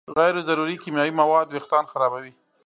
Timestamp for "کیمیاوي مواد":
0.83-1.47